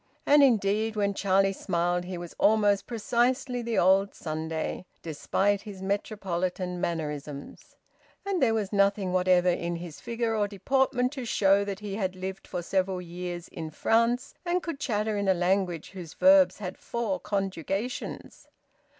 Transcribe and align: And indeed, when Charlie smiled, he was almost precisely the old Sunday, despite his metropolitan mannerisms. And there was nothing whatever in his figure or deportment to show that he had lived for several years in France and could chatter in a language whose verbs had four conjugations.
And 0.25 0.41
indeed, 0.41 0.95
when 0.95 1.13
Charlie 1.13 1.53
smiled, 1.53 2.05
he 2.05 2.17
was 2.17 2.33
almost 2.39 2.87
precisely 2.87 3.61
the 3.61 3.77
old 3.77 4.15
Sunday, 4.15 4.87
despite 5.03 5.61
his 5.61 5.83
metropolitan 5.83 6.81
mannerisms. 6.81 7.75
And 8.25 8.41
there 8.41 8.55
was 8.55 8.73
nothing 8.73 9.13
whatever 9.13 9.49
in 9.49 9.75
his 9.75 9.99
figure 10.01 10.35
or 10.35 10.47
deportment 10.47 11.11
to 11.11 11.23
show 11.25 11.63
that 11.65 11.81
he 11.81 11.97
had 11.97 12.15
lived 12.15 12.47
for 12.47 12.63
several 12.63 12.99
years 12.99 13.47
in 13.49 13.69
France 13.69 14.33
and 14.43 14.63
could 14.63 14.79
chatter 14.79 15.17
in 15.17 15.27
a 15.27 15.35
language 15.35 15.91
whose 15.91 16.15
verbs 16.15 16.57
had 16.57 16.79
four 16.79 17.19
conjugations. 17.19 18.47